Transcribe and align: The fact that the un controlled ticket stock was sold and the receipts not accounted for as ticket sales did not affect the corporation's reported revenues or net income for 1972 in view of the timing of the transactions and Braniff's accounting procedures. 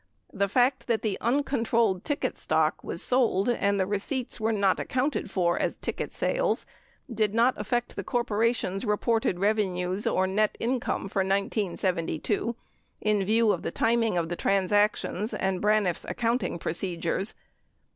The 0.33 0.49
fact 0.49 0.87
that 0.87 1.03
the 1.03 1.15
un 1.21 1.43
controlled 1.43 2.03
ticket 2.03 2.35
stock 2.35 2.83
was 2.83 3.03
sold 3.03 3.49
and 3.49 3.79
the 3.79 3.85
receipts 3.85 4.39
not 4.39 4.79
accounted 4.79 5.29
for 5.29 5.59
as 5.59 5.77
ticket 5.77 6.11
sales 6.11 6.65
did 7.13 7.35
not 7.35 7.53
affect 7.55 7.95
the 7.95 8.03
corporation's 8.03 8.83
reported 8.83 9.37
revenues 9.37 10.07
or 10.07 10.25
net 10.25 10.57
income 10.59 11.07
for 11.07 11.19
1972 11.19 12.55
in 12.99 13.23
view 13.23 13.51
of 13.51 13.61
the 13.61 13.69
timing 13.69 14.17
of 14.17 14.27
the 14.27 14.35
transactions 14.35 15.35
and 15.35 15.61
Braniff's 15.61 16.07
accounting 16.09 16.57
procedures. 16.57 17.35